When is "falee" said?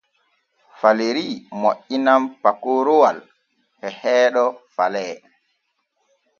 4.75-5.15